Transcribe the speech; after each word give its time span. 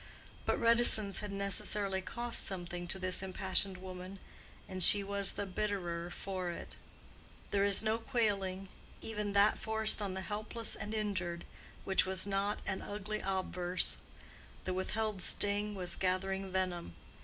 But 0.47 0.59
reticence 0.59 1.19
had 1.19 1.31
necessarily 1.31 2.01
cost 2.01 2.43
something 2.43 2.87
to 2.87 2.97
this 2.97 3.21
impassioned 3.21 3.77
woman, 3.77 4.17
and 4.67 4.83
she 4.83 5.03
was 5.03 5.33
the 5.33 5.45
bitterer 5.45 6.09
for 6.09 6.49
it. 6.49 6.75
There 7.51 7.63
is 7.63 7.83
no 7.83 7.99
quailing—even 7.99 9.33
that 9.33 9.59
forced 9.59 10.01
on 10.01 10.15
the 10.15 10.21
helpless 10.21 10.75
and 10.75 10.95
injured—which 10.95 12.01
has 12.05 12.25
not 12.25 12.61
an 12.65 12.81
ugly 12.81 13.21
obverse: 13.23 13.97
the 14.63 14.73
withheld 14.73 15.21
sting 15.21 15.75
was 15.75 15.95
gathering 15.95 16.51
venom. 16.51 16.95